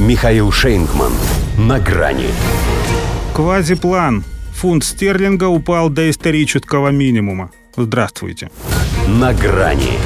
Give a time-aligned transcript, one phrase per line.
[0.00, 1.12] Михаил Шейнгман.
[1.58, 2.28] На грани.
[3.34, 4.24] Квазиплан.
[4.54, 7.50] Фунт стерлинга упал до исторического минимума.
[7.76, 8.50] Здравствуйте.
[9.06, 9.98] На грани.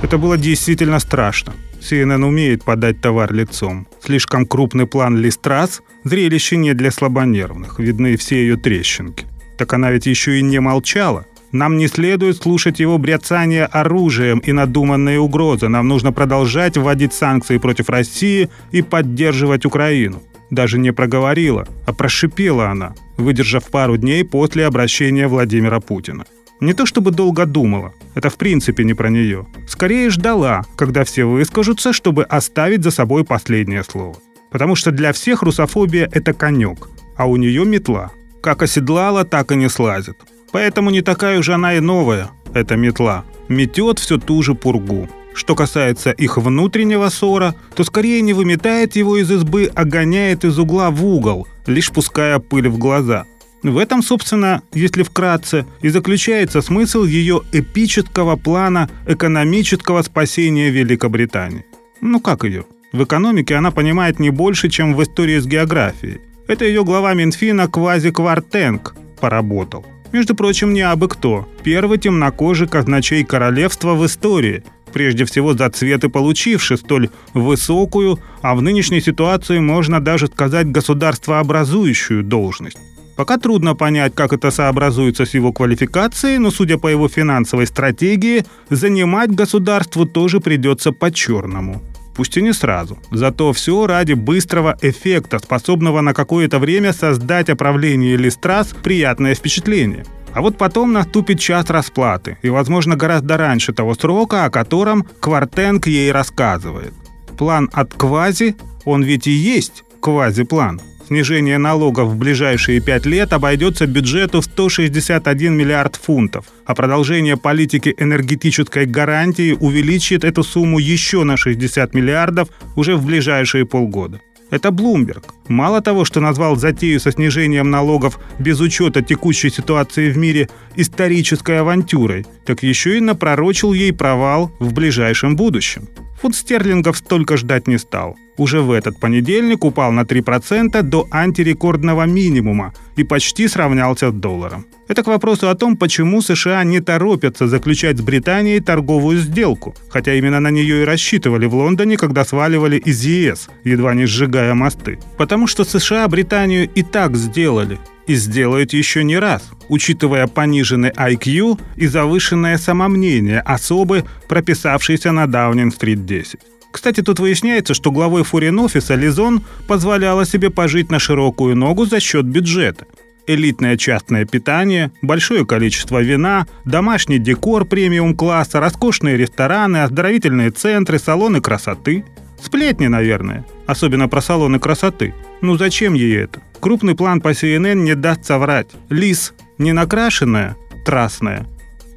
[0.00, 1.52] Это было действительно страшно.
[1.78, 3.86] CNN умеет подать товар лицом.
[4.02, 9.26] Слишком крупный план Листрас– зрелище не для слабонервных, видны все ее трещинки.
[9.58, 11.26] Так она ведь еще и не молчала.
[11.52, 15.68] Нам не следует слушать его бряцание оружием и надуманные угрозы.
[15.68, 20.22] Нам нужно продолжать вводить санкции против России и поддерживать Украину.
[20.50, 26.24] Даже не проговорила, а прошипела она, выдержав пару дней после обращения Владимира Путина.
[26.60, 29.46] Не то чтобы долго думала, это в принципе не про нее.
[29.68, 34.16] Скорее ждала, когда все выскажутся, чтобы оставить за собой последнее слово.
[34.50, 38.10] Потому что для всех русофобия– это конек, а у нее метла.
[38.42, 40.16] Как оседлала, так и не слазит.
[40.56, 43.24] Поэтому не такая уж она и новая, эта метла.
[43.48, 45.06] Метет всю ту же пургу.
[45.34, 50.58] Что касается их внутреннего ссора, то скорее не выметает его из избы, а гоняет из
[50.58, 53.26] угла в угол, лишь пуская пыль в глаза–
[53.62, 61.66] в этом, собственно, если вкратце, и заключается смысл ее эпического плана экономического спасения Великобритании.
[62.00, 62.64] Ну как ее?
[62.92, 66.20] В экономике она понимает не больше, чем в истории с географией.
[66.48, 69.84] Это ее глава Минфина Квази Квартенг поработал.
[70.16, 71.46] Между прочим, не абы кто.
[71.62, 74.64] Первый темнокожий казначей королевства в истории,
[74.94, 82.24] прежде всего за цветы получивший столь высокую, а в нынешней ситуации можно даже сказать государствообразующую
[82.24, 82.78] должность.
[83.14, 88.46] Пока трудно понять, как это сообразуется с его квалификацией, но, судя по его финансовой стратегии,
[88.70, 91.82] занимать государству тоже придется по-черному.
[92.16, 92.98] Пусть и не сразу.
[93.10, 100.04] Зато все ради быстрого эффекта, способного на какое-то время создать о правлении Листрас приятное впечатление.
[100.32, 105.86] А вот потом наступит час расплаты, и, возможно, гораздо раньше того срока, о котором Квартенг
[105.86, 106.92] ей рассказывает.
[107.38, 113.86] План от квази, он ведь и есть квази-план– Снижение налогов в ближайшие пять лет обойдется
[113.86, 121.36] бюджету в 161 миллиард фунтов, а продолжение политики энергетической гарантии увеличит эту сумму еще на
[121.36, 124.20] 60 миллиардов уже в ближайшие полгода.
[124.50, 125.34] Это Блумберг.
[125.46, 131.60] Мало того, что назвал затею со снижением налогов без учета текущей ситуации в мире исторической
[131.60, 135.88] авантюрой, так еще и напророчил ей провал в ближайшем будущем.
[136.20, 138.16] Фунт стерлингов столько ждать не стал.
[138.38, 144.66] Уже в этот понедельник упал на 3% до антирекордного минимума и почти сравнялся с долларом.
[144.88, 150.14] Это к вопросу о том, почему США не торопятся заключать с Британией торговую сделку, хотя
[150.14, 154.98] именно на нее и рассчитывали в Лондоне, когда сваливали из ЕС, едва не сжигая мосты.
[155.16, 161.60] Потому что США Британию и так сделали, и сделают еще не раз, учитывая пониженный IQ
[161.76, 166.40] и завышенное самомнение особы, прописавшейся на Даунинг-стрит 10.
[166.70, 172.26] Кстати, тут выясняется, что главой фурин-офиса Лизон позволяла себе пожить на широкую ногу за счет
[172.26, 172.86] бюджета.
[173.26, 182.04] Элитное частное питание, большое количество вина, домашний декор премиум-класса, роскошные рестораны, оздоровительные центры, салоны красоты.
[182.40, 183.46] Сплетни, наверное.
[183.66, 185.14] Особенно про салоны красоты.
[185.40, 186.42] Ну зачем ей это?
[186.60, 188.68] Крупный план по CNN не даст соврать.
[188.88, 191.46] Лис не накрашенная, трасная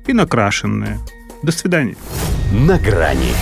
[0.07, 0.99] и накрашенная.
[1.43, 1.95] До свидания.
[2.51, 3.33] На грани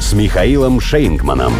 [0.00, 1.52] с Михаилом Шейнгманом.